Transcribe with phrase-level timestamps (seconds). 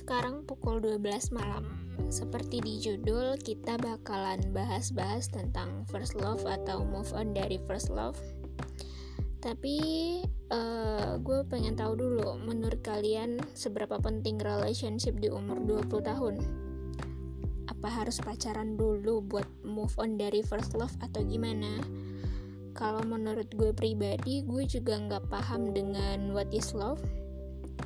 [0.00, 1.68] sekarang pukul 12 malam.
[2.08, 8.16] Seperti di judul, kita bakalan bahas-bahas tentang first love atau move on dari first love.
[9.44, 9.76] Tapi
[10.48, 16.34] uh, gue pengen tahu dulu, menurut kalian seberapa penting relationship di umur 20 tahun?
[17.68, 21.76] Apa harus pacaran dulu buat move on dari first love atau gimana?
[22.72, 27.00] Kalau menurut gue pribadi, gue juga nggak paham dengan what is love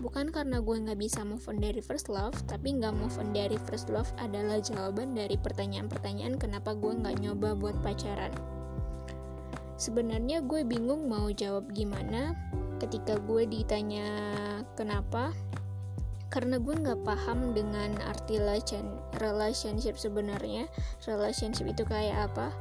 [0.04, 3.56] bukan karena gue nggak bisa move on dari first love tapi nggak move on dari
[3.64, 8.28] first love adalah jawaban dari pertanyaan-pertanyaan kenapa gue nggak nyoba buat pacaran.
[9.80, 12.36] Sebenarnya gue bingung mau jawab gimana
[12.84, 14.04] ketika gue ditanya
[14.76, 15.32] kenapa
[16.28, 18.36] karena gue nggak paham dengan arti
[19.16, 20.68] relationship sebenarnya.
[21.08, 22.52] Relationship itu kayak apa?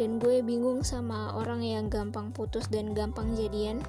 [0.00, 3.84] Dan gue bingung sama orang yang gampang putus dan gampang jadian.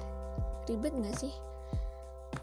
[0.68, 1.32] Ribet gak sih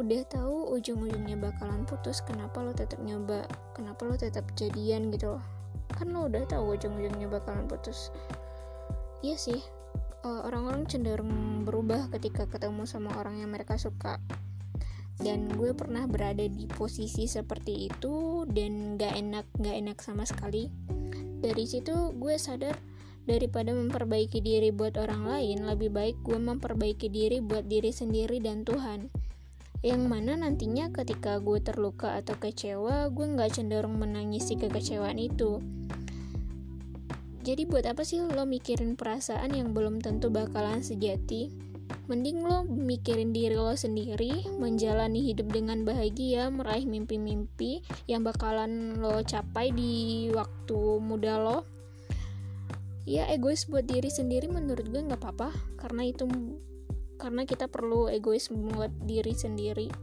[0.01, 3.45] udah tahu ujung-ujungnya bakalan putus kenapa lo tetap nyoba
[3.77, 5.43] kenapa lo tetap jadian gitu loh.
[5.93, 8.09] Kan lo udah tahu ujung-ujungnya bakalan putus.
[9.21, 9.61] Iya sih
[10.25, 14.17] uh, orang-orang cenderung berubah ketika ketemu sama orang yang mereka suka.
[15.21, 20.73] Dan gue pernah berada di posisi seperti itu dan gak enak gak enak sama sekali.
[21.45, 22.73] Dari situ gue sadar
[23.29, 28.65] daripada memperbaiki diri buat orang lain lebih baik gue memperbaiki diri buat diri sendiri dan
[28.65, 29.13] Tuhan
[29.81, 35.57] yang mana nantinya ketika gue terluka atau kecewa gue nggak cenderung menangisi kekecewaan itu.
[37.41, 41.49] Jadi buat apa sih lo mikirin perasaan yang belum tentu bakalan sejati?
[42.05, 49.25] Mending lo mikirin diri lo sendiri menjalani hidup dengan bahagia meraih mimpi-mimpi yang bakalan lo
[49.25, 51.65] capai di waktu muda lo.
[53.09, 55.49] Ya egois buat diri sendiri menurut gue nggak apa-apa
[55.81, 56.29] karena itu
[57.21, 59.93] karena kita perlu egois membuat diri sendiri